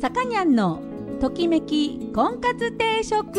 [0.00, 0.80] さかにゃんの
[1.20, 3.38] ときめき婚活定食。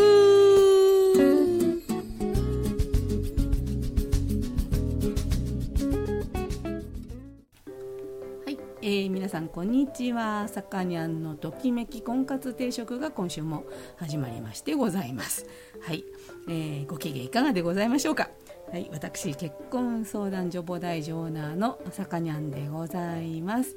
[8.46, 10.48] はい、えー、皆さんこんにちは。
[10.48, 13.64] さかにゃんのときめき婚活定食が今週も
[13.98, 15.48] 始まりましてございます。
[15.82, 16.06] はい、
[16.48, 18.30] えー、ご機嫌いかがでございましょうか。
[18.72, 23.76] はい、私結婚相談所母大ジョーナーのさかにゃんでございます、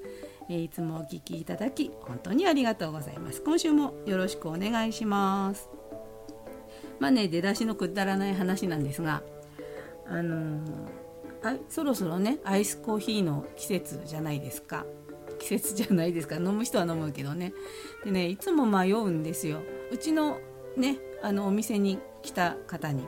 [0.49, 3.43] え、いつもお聞きいただき本当にありがとうございます。
[3.43, 5.69] 今週もよろしくお願いします。
[6.99, 9.23] まあね出だしのくだらない話なんですが
[10.07, 14.87] あのー、あそろそろねアイスコーヒーの季節じゃないですか。
[15.39, 16.37] 季節じゃないですか。
[16.37, 17.53] 飲む人は飲むけどね。
[18.05, 19.61] でねいつも迷うんですよ。
[19.91, 20.39] うちの
[20.77, 23.05] ねあのお店に来た方に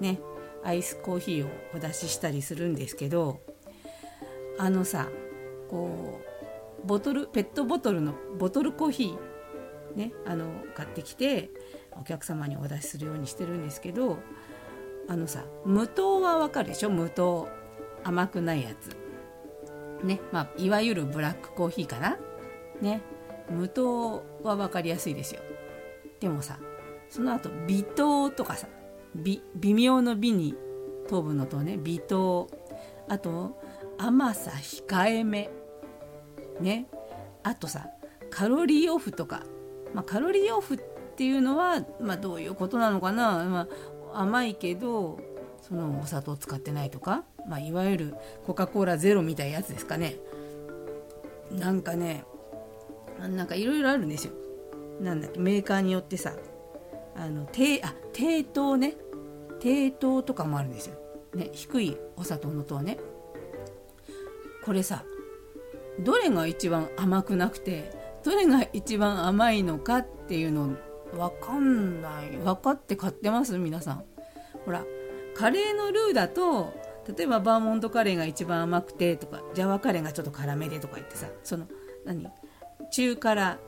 [0.00, 0.20] ね
[0.64, 3.40] アイスコーヒーをお出ししたりするんですけど
[4.58, 5.08] あのさ
[5.68, 6.31] こう
[6.84, 11.50] ボトルペットボトルのボトルコーヒーねあの買ってきて
[11.92, 14.18] お客様にお出しするようにしてるんですけど
[15.08, 16.90] あのさ無糖はわかるでしょ？
[16.90, 17.48] 無糖。
[18.04, 18.96] 甘くないやつ。
[20.04, 22.16] ねまあいわゆるブラックコーヒーかな？
[22.80, 23.00] ね。
[23.50, 25.40] 無糖は分かりやすいですよ。
[26.18, 26.58] でもさ
[27.08, 28.66] その後微糖とかさ
[29.14, 30.54] 微妙の美に
[31.08, 32.48] 糖分の糖ね微糖。
[33.08, 33.60] あと
[33.98, 35.50] 甘さ控えめ。
[36.60, 36.86] ね。
[37.42, 37.88] あとさ
[38.30, 39.42] カロリーオフとか、
[39.94, 40.78] まあ、カロリーオフっ
[41.16, 43.68] ていうのは、まあ、どういうことなのかな、ま
[44.12, 45.20] あ、甘いけど
[45.60, 48.14] そのお砂糖使ってないとか、まあ、いわゆる
[48.46, 50.16] コカ・コーラゼロみたいなやつですかね。
[51.50, 52.24] なんかね
[53.20, 54.32] なんかいろいろあるんですよ。
[55.00, 56.32] なんだっけメーカーによってさ
[57.14, 58.96] あの低あ低糖ね。
[59.60, 60.96] 低糖とかもあるんですよ、
[61.34, 62.98] ね、低いお砂糖の糖ね。
[64.64, 65.04] これさ
[66.00, 67.92] どれが一番甘くなくて
[68.24, 70.70] どれが一番甘いのかっていうの
[71.12, 72.30] 分かんない。
[72.30, 73.58] 分かって買ってます？
[73.58, 74.04] 皆さん。
[74.64, 74.84] ほら
[75.34, 76.72] カレーのルーだと
[77.16, 81.66] 例えばバーモントカレーが一番甘くてとかジャワカレーがちょっと辛めでとか言ってさその
[82.04, 82.26] 何？
[82.90, 83.58] 中辛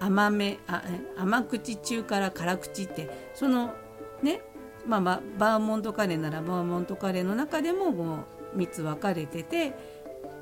[0.00, 0.82] 甘めあ
[1.16, 3.74] 甘口中辛辛口ってその
[4.22, 4.42] ね
[4.86, 9.74] まあ、バーモントカレーならバーモントカレーの中でももう3つ分かれてて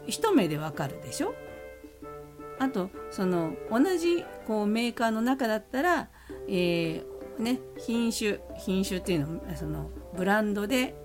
[0.08, 1.34] 一目で分かるでしょ？
[2.58, 6.08] あとその同じこうメーカーの中だったら、
[6.48, 10.96] えーね、品種品種っていうのそのブランドで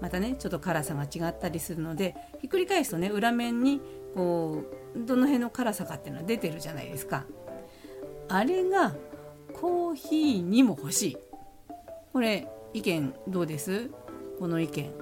[0.00, 3.80] またねちょっと辛さが違ったりするのでひっくり返すとね裏面に
[4.14, 4.62] こ
[4.94, 7.24] うどの辺の辛さかっていうのは出てるじゃないですか。
[8.28, 8.94] あれが
[9.52, 11.16] コーヒーにも欲しい。
[12.12, 13.90] これ意見どうです？
[14.38, 14.92] この意見。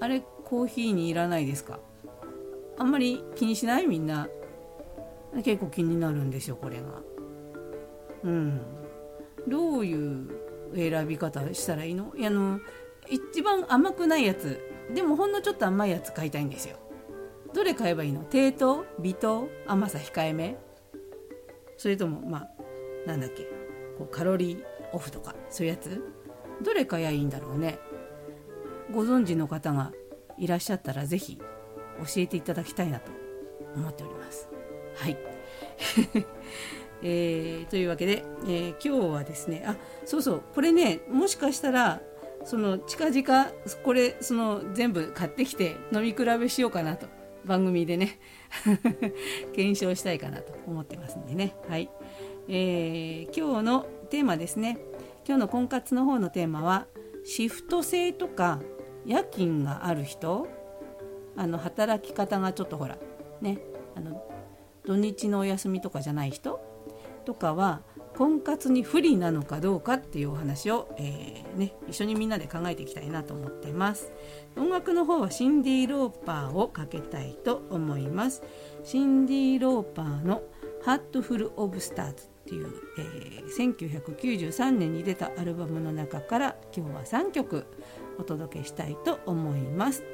[0.00, 1.78] あれコーヒーにいらないですか？
[2.78, 4.28] あんまり気にしないみんな。
[5.42, 7.02] 結構気になるんですよこれが。
[8.22, 8.60] うん。
[9.48, 10.28] どういう
[10.74, 12.12] 選び方したらいいの？
[12.16, 12.60] いやあの
[13.10, 14.60] 一番甘くないやつ。
[14.94, 16.76] でもほんのちょっと甘いやつ買いたいんですよ。
[17.52, 18.24] どれ買えばいいの？
[18.24, 18.84] 低糖？
[19.00, 19.48] 微糖？
[19.66, 20.56] 甘さ控えめ？
[21.76, 23.42] それともまあなんだっけ？
[23.98, 24.62] こうカロリー
[24.92, 25.34] オフとか？
[25.50, 26.00] そういうやつ？
[26.62, 27.78] どれ買えばいいんだろうね？
[28.92, 29.92] ご存知の方が
[30.38, 31.40] いらっしゃったら是非
[31.98, 33.10] 教えていただきたいなと
[33.76, 34.48] 思っております。
[34.96, 35.16] はい。
[37.06, 42.00] えー、というわけで、えー、今日はですねあそうそうこれねもしかしたら
[42.44, 43.46] その近々
[43.82, 47.06] これその全部買ってきて飲み比べしようかなと
[47.44, 48.18] 番組でね
[49.54, 51.54] 検証したいかなと思ってますんでね。
[51.68, 51.90] はい、
[52.48, 54.78] えー、今日のテーマですね。
[55.26, 56.86] 今日の婚活の方のテーマは
[57.24, 58.60] シフト制とか
[59.06, 60.46] 夜勤がある人
[61.36, 62.98] あの働き方がちょっとほら
[63.40, 63.58] ね
[63.94, 64.24] あの
[64.84, 66.60] 土日のお休みとかじゃない人
[67.24, 67.82] とかは
[68.16, 74.12] 婚活に不利なのかどうかっていうお話を、えー、ね、一緒にみんなで考えていきたいなと思ってます。
[74.56, 78.42] 音楽の方はシンディ・ローパーをかけたいと思います。
[78.84, 80.42] シンディ・ローパーの
[80.84, 87.66] 「Hat Full of Stars」っていう、えー、1993年に出たアルバムの中から今日は3曲
[88.18, 90.04] お届けしたいと思います。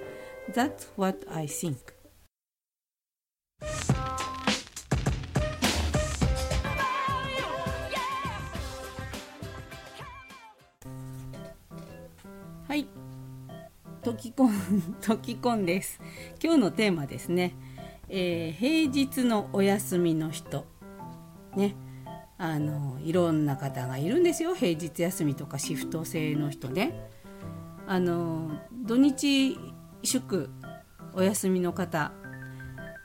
[0.52, 1.76] That's what I think.
[12.66, 12.88] はい。
[14.02, 14.52] トキコン
[15.00, 16.00] トキコンです。
[16.42, 17.54] 今日のテーマですね、
[18.08, 20.66] えー、平日のお休みの人。
[21.54, 21.76] ね。
[22.38, 24.56] あのいろんな方がいるんですよ。
[24.56, 27.08] 平日休みとかシフト制の人ね。
[27.86, 29.56] あの土日
[30.02, 30.50] 祝
[31.14, 32.12] お休みの方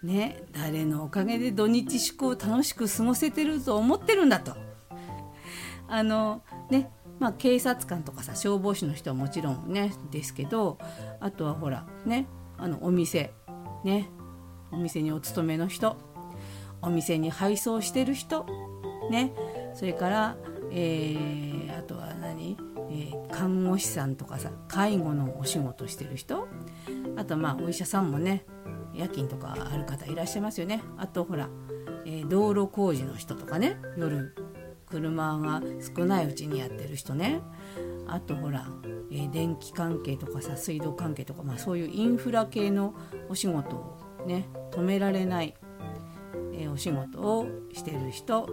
[0.04, 4.56] ね誰のおかげで土日祝を楽しく過ごせてると思ってるんだと。
[5.88, 10.78] あのねまあ、警察官とかさ消防士の人はもちろんねですけど
[11.20, 12.28] あとはほらね
[12.58, 13.34] あのお店
[13.84, 14.10] ね
[14.72, 15.96] お店にお勤めの人
[16.82, 18.46] お店に配送してる人
[19.10, 19.34] ね
[19.74, 20.38] それから、
[20.72, 22.58] えー、あとは何、
[22.90, 26.48] えー、看護師さんとかさ介護のお仕事してる人
[27.18, 28.46] あとまあお医者さんもね
[28.94, 30.82] 夜勤とかある方いらっしゃいますよね。
[30.98, 31.50] あとほら、
[32.06, 34.36] えー、道路工事の人とかね夜
[34.86, 35.62] 車が
[35.96, 37.42] 少ないうちにやってる人ね。
[38.08, 38.68] あとほら、
[39.12, 42.94] えー、電気関係とかさ水道関係とか、まあ、そういうインフラ系の
[43.30, 45.56] お仕事をね止められない、
[46.54, 48.48] えー、お仕事をしてる人。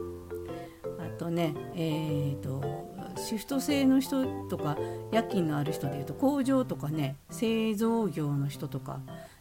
[0.99, 4.77] あとねえーと、シフト制の人とか
[5.11, 9.01] 夜勤のある人でいうと工場とかね製造業の人とか。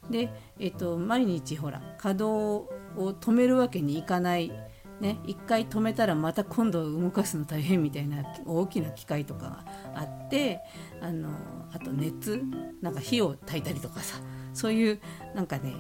[0.10, 0.30] で、
[0.60, 4.52] えーと毎日ほら稼働を止めるわけにいかない。
[5.00, 9.66] ね、一回止めたらまた今度動かすの大変みたいな大きな機械とかが
[9.96, 10.60] あって
[11.02, 11.30] あの
[11.74, 12.40] あと熱
[12.84, 14.20] なんか火を焚いたりとかさ
[14.54, 15.02] そういう
[15.34, 15.74] なんかね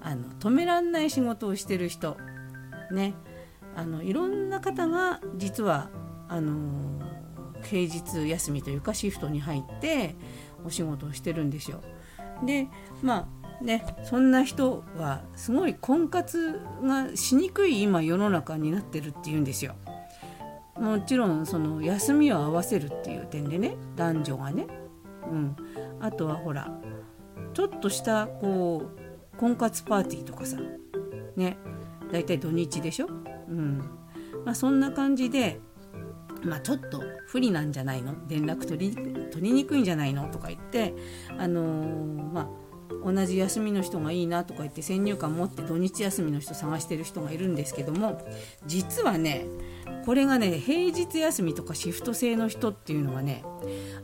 [0.00, 2.16] あの止めらんない仕事をしてる人。
[2.92, 3.14] ね
[3.74, 5.90] あのいろんな方が実は
[6.28, 7.00] あの
[7.62, 10.14] 平日休みというかシフトに入って
[10.64, 11.80] お仕事をしてるんですよ。
[12.44, 12.68] で
[13.02, 13.28] ま
[13.60, 19.74] あね、そんな人はすごい婚活がしにくい今世の中になってるっていうんですよ。
[20.78, 24.68] もちろんその休みを合わせるっていう点でね男女がね、
[25.28, 25.56] うん、
[26.00, 26.70] あとはほら
[27.52, 28.84] ちょっとしたこ
[29.34, 30.58] う婚活パーティーとかさ。
[31.36, 31.56] ね。
[32.12, 33.78] 大体土日でしょ、うん。
[34.44, 35.60] まあ、そんな感じで、
[36.44, 38.14] まあ、ちょっと不利なんじゃないの？
[38.28, 38.96] 連絡取り
[39.30, 40.28] 取りにくいんじゃないの？
[40.28, 40.94] とか言って
[41.36, 42.48] あのー、まあ
[43.04, 48.26] 同じ休みの人がいいなとか言って先入観持って土日休みの人探してる人がいるんですけども
[48.66, 49.46] 実はね
[50.06, 53.44] これがね平日休みとかシフト制の人っていうのはね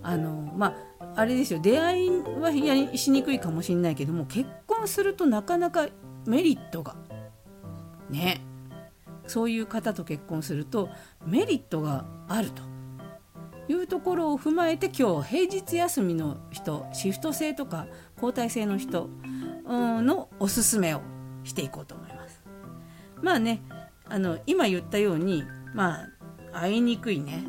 [0.03, 1.61] あのまああれですよ。
[1.61, 2.11] 出会い
[2.41, 5.89] はやしにくいかもしれないけども結婚するとなかなか
[6.27, 6.97] メリットが
[8.11, 8.41] ね
[9.27, 10.89] そういう方と結婚すると
[11.27, 12.63] メリットがあると
[13.69, 17.87] いうところを踏まえて今日平日休みの人シフト制とか
[18.17, 19.09] 交代制の人
[19.67, 21.01] のおすすめを
[21.45, 22.45] していこうと思います。
[23.23, 23.63] まあね
[24.07, 25.45] あの今言ったように
[25.75, 26.03] ま
[26.53, 27.45] あ会いにくいね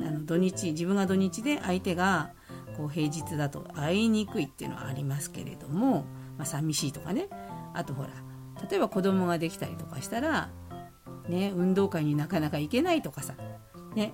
[0.00, 2.32] あの土日自分が土日で相手が
[2.76, 6.04] こう平日だと会いにくいっていうのはありますけれども、
[6.36, 7.28] まあ、寂しいとかね
[7.72, 8.10] あとほら
[8.70, 10.48] 例えば子供ができたりとかしたら、
[11.28, 13.34] ね、運動会になかなか行けないとかさ、
[13.94, 14.12] ね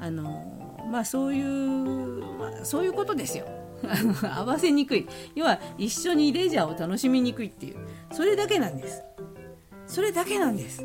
[0.00, 3.46] あのまあ、そういう、まあ、そういうことですよ。
[4.34, 5.06] 合わせにくい。
[5.34, 7.76] 要は一緒にレジャーを楽しみにくいっていう。
[8.12, 9.02] それだけなんです。
[9.86, 10.84] それだけなんです。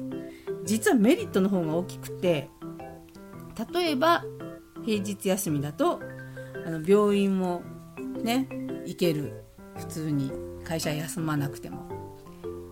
[0.64, 2.50] 実はメリットの方が大きくて
[3.72, 4.26] 例えば
[4.84, 6.02] 平日休みだと
[6.66, 7.62] あの病院も
[8.24, 8.48] ね
[8.86, 9.44] 行ける。
[9.76, 10.32] 普通に
[10.64, 11.86] 会社休まなくても。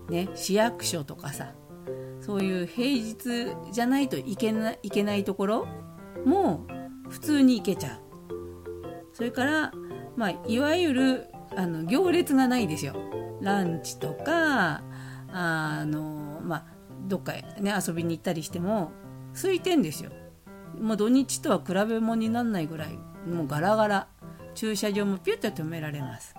[0.08, 1.52] ね市役所とかさ
[2.24, 5.66] そういう平日じゃないといけないいけないところ
[6.24, 6.66] も
[7.08, 8.00] 普通に行けちゃう
[9.12, 9.72] それから
[10.16, 11.26] まあ、いわゆる
[11.56, 12.94] あの行列がないですよ。
[13.40, 14.82] ランチとか
[15.32, 16.66] あの、まあ、
[17.06, 18.92] どっか、ね、遊びに行ったりしても
[19.34, 20.10] 空いてんですよ。
[20.80, 24.08] もう土日とは比べ物にならないぐらいもうガラガラ
[24.54, 26.34] 駐車場もピュッと止められます。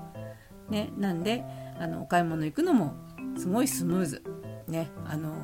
[0.69, 1.43] ね、なんで
[1.79, 2.95] あのお買い物行くのも
[3.37, 4.23] すごいスムーズ。
[4.67, 5.35] ね、あの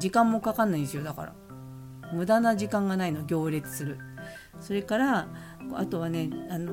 [0.00, 1.34] 時間もかかんないんですよだから
[2.12, 3.98] 無駄な時間がないの行列する
[4.60, 5.28] それから
[5.74, 6.72] あとはねあの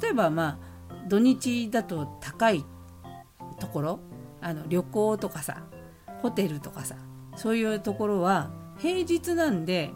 [0.00, 2.64] 例えばまあ土日だと高い
[3.58, 4.00] ところ
[4.40, 5.64] あの旅行とかさ
[6.22, 6.96] ホテルとかさ
[7.36, 9.90] そういうところは平日なんで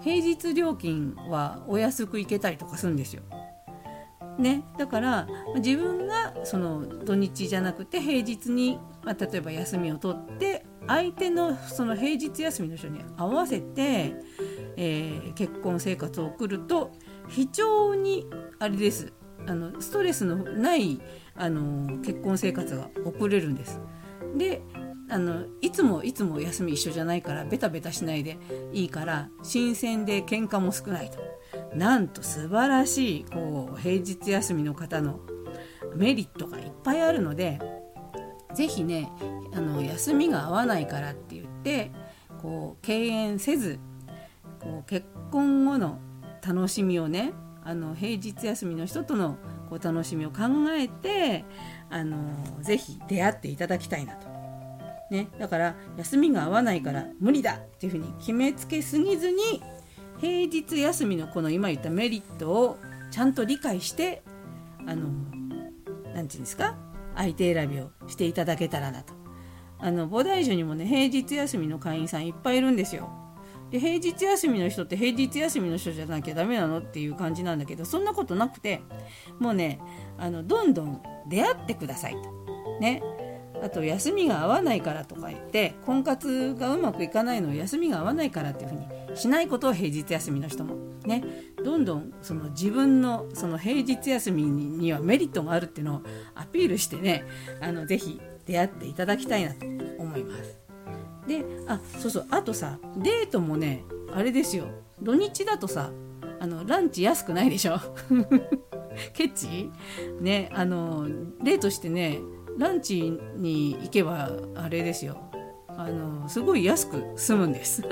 [0.00, 3.22] 平日料金はお安く行けたりとかするんですよ。
[4.38, 14.14] ね、だから自分がその土日じゃなくて平日に、まあ、例えば休みを取って相手のその平日休みの人に合わせて、
[14.76, 16.92] えー、結婚生活を送ると
[17.28, 18.26] 非常に
[18.58, 19.12] あれです
[19.46, 21.00] あのストレスのない
[21.34, 23.80] あの結婚生活が送れるんです。
[24.36, 24.62] で
[25.08, 28.38] あのいつもいつも休み一緒じゃないからベタベタしないで
[28.72, 31.18] いいから新鮮で喧嘩も少ないと
[31.74, 35.20] なんと素晴らしいこう平日休みの方の
[35.96, 37.58] メリットがいっぱいあるので
[38.54, 39.10] 是非ね
[39.60, 41.92] あの休みが合わないからって言って
[42.40, 43.78] こう敬遠せず
[44.58, 45.98] こう結婚後の
[46.46, 49.36] 楽しみをねあの平日休みの人との
[49.68, 50.38] こう楽しみを考
[50.70, 51.44] えて
[51.90, 52.16] あの
[52.62, 54.28] ぜひ出会っていただきたいなと。
[55.10, 59.60] ね、だから休みが合わないから無理だっていうふうに決めつけすぎずに
[60.20, 62.78] 平日休みのこの今言ったメリットを
[63.10, 64.22] ちゃんと理解して
[64.86, 66.76] あの何て言うんですか
[67.16, 69.19] 相手選びをしていただけたらなと。
[69.82, 73.10] あの菩提樹にもね平日休みの会員さんいっぱいいるんですよ。
[73.70, 78.82] で平日休みの人って平日休みの人じゃなきゃダメなのっていう感じなんだけどそんなことなくて
[79.38, 79.80] もうね
[80.18, 82.78] あのどんどん出会ってくださいと。
[82.80, 83.02] ね。
[83.62, 90.76] あと休みが合わないからとか言って婚活がうまくいかないのを休みが合わないからっていうふうにしないことを平日休みの人も。
[91.04, 91.22] ね。
[91.62, 96.02] どんどんその自分のその平日休みにはメリットがあるっていうのを
[96.34, 97.24] アピールしてね
[97.60, 98.18] あのぜひ
[98.50, 99.64] 出会っていただきたいなと
[99.98, 100.58] 思います。
[101.28, 104.64] であそうそうあとさデートもねあれですよ。
[105.00, 105.92] 土日だとさ
[106.40, 107.78] あのランチ安くないでしょ？
[109.14, 109.70] ケチ？
[110.20, 111.06] ねあの
[111.44, 112.18] デートしてね
[112.58, 115.18] ランチに行けばあれですよ。
[115.68, 117.82] あのすごい安く済むんです。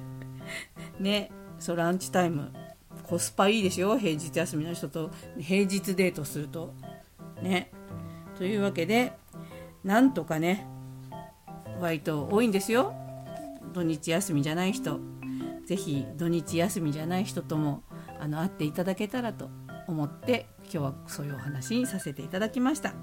[1.00, 2.52] ねそうランチタイム。
[3.04, 5.10] コスパいいですよ平日休みの人と
[5.40, 6.74] 平日デートすると。
[7.42, 7.72] ね。
[8.36, 9.12] というわけで
[9.84, 10.66] なんとかね
[11.80, 12.94] 割と多いんですよ
[13.72, 15.00] 土日休みじゃない人
[15.66, 17.82] 是非土日休みじゃない人とも
[18.18, 19.48] あの会っていただけたらと
[19.86, 22.94] 思って今日はそういうお話にさせていただきました。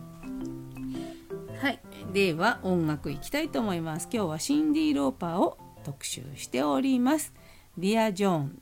[1.62, 1.80] はい、
[2.14, 4.08] では音楽いきたいと思います。
[4.14, 7.34] 今日はシンディ・ローパーを特集しております。
[7.78, 8.62] ディア・ジョーン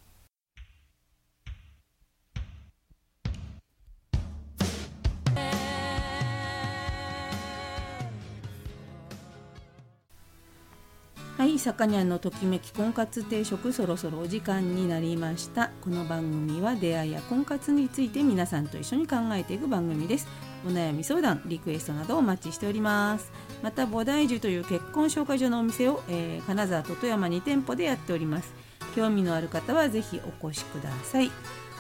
[11.56, 15.72] い、さかにゃんのときめき婚活定食そろそろお時間になりました。
[15.82, 20.28] この番組は出会いや婚活について皆さんと一緒に考えていく番組です。
[20.66, 23.32] お悩み相談リクエストなどお待ちしております。
[23.64, 28.54] また菩提樹という結婚紹介所のお店を、えー、金沢と富山2店舗でやっております。
[28.96, 31.32] 興味のある方はぜひお越しください。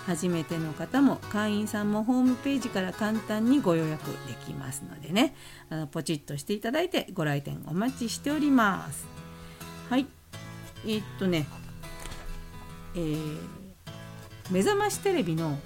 [0.05, 5.36] 初めての方も会員さんもホームページから簡単にご予約できますのでね。
[5.70, 9.25] あのポチッとしていただいてご来店お待ちしております。
[9.89, 10.07] はい。
[10.83, 11.45] えー、っとね。
[12.95, 13.37] えー、
[14.49, 15.59] 目覚ましテレビの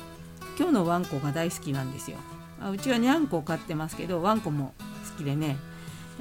[0.57, 2.17] 今日のワンコが大好きなんですよ。
[2.61, 4.73] あうちはにゃんこを飼ってますけどワンコも
[5.11, 5.57] 好きでね。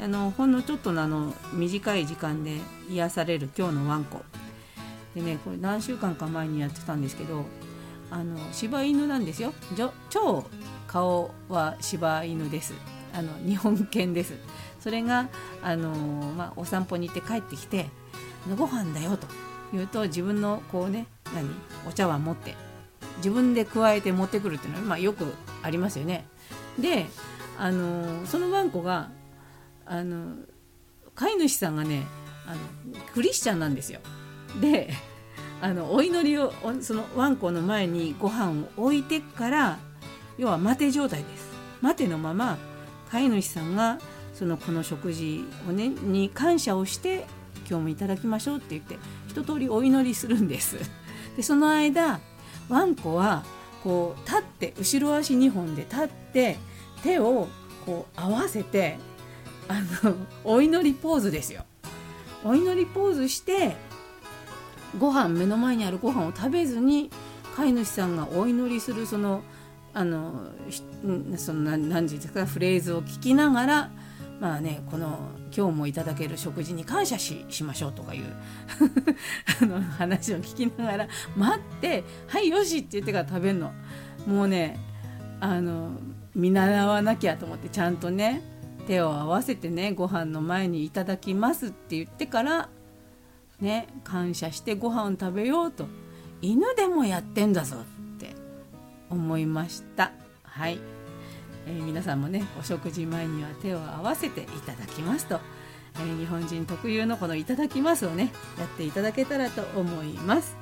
[0.00, 4.22] あのほんのちょっとのあの短い時間で癒される今日のワンコ。
[5.14, 7.46] でねこれ何週間か前にやってたんですけど
[8.10, 9.52] あの柴犬なんですよ。
[10.10, 10.44] 超
[10.86, 12.74] 顔は柴犬です。
[13.12, 14.34] あの日本犬です
[14.80, 15.28] それが、
[15.62, 15.90] あの
[16.36, 17.86] まあ、お散歩に行って帰ってきて
[18.56, 19.26] 「ご飯だよ」と
[19.72, 21.50] 言うと自分のこうね何
[21.86, 22.54] お茶碗持って
[23.18, 25.26] 自分で加えて持ってくるっていうのは、まあ、よく
[25.62, 26.26] ありますよね。
[26.78, 27.06] で、
[27.58, 29.10] あのそのワンコが
[29.84, 30.36] あの
[31.14, 32.06] 飼い主さんがね
[32.46, 32.58] あの
[33.12, 34.00] クリスチャンなんですよ。
[34.60, 34.90] で
[35.60, 39.78] あのお祈りをそのワンコの前にご飯を置いてから
[40.38, 41.48] 要は待て状態です。
[41.80, 42.58] 待てのまま
[43.10, 43.98] 飼い主さんが
[44.34, 47.26] そのこの食事をねに感謝をして
[47.68, 48.98] 今日もいただきましょうって言って
[49.28, 50.76] 一通りお祈りするんです。
[51.36, 52.20] でその間
[52.68, 53.44] ワンコは
[53.82, 56.58] こう立って後ろ足2本で立って
[57.02, 57.48] 手を
[57.86, 58.98] こう合わせて
[59.68, 61.64] あのお祈りポーズですよ。
[62.44, 63.76] お祈りポーズして
[64.98, 67.10] ご飯目の前にあるご飯を食べずに
[67.56, 69.42] 飼い主さんがお祈りするその
[69.94, 70.46] あの
[71.36, 73.90] その何時ですかフレーズを聞きながら
[74.40, 75.18] まあねこの
[75.56, 78.24] 今日もいただける食事に感謝ししましょうとかいう
[79.62, 83.72] あの話を聞きながら待って「はいよし」って言ってから食べるの。
[84.26, 84.78] もうね
[85.40, 85.90] あの
[86.34, 88.42] 見習わなきゃと思ってちゃんとね
[88.86, 92.68] 手を合わせてねご飯の前に「いただきます」って言ってから
[93.60, 95.86] ね感謝してご飯を食べようと。
[96.40, 97.78] 犬でもやってんだぞ。
[97.78, 97.97] って
[99.10, 100.12] 思いました
[100.42, 100.78] はい。
[101.66, 105.40] えー、皆さんもねお食事前には手を合わせていただきますと、
[105.96, 110.56] えー、日本人特有のこの「いただきます」をねやっていただけたらと思います。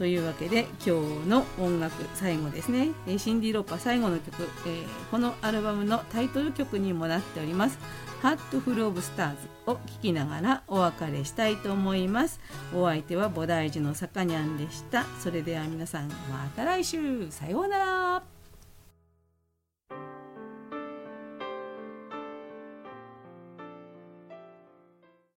[0.00, 7.78] というわけで今日の音楽最後ですね、え、シンディ・ローパ最後の曲、えー、このアルバムのタイトル曲にもなっております
[8.22, 9.36] 「Hat Full of Stars」
[9.70, 12.40] を聴きながらお別れしたいと思います。
[12.74, 15.04] お相手は菩提寺のさかにゃんでした。
[15.18, 17.30] それでは皆さんまた来週。
[17.30, 18.39] さようなら。